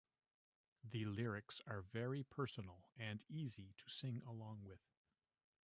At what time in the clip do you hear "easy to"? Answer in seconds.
3.29-3.87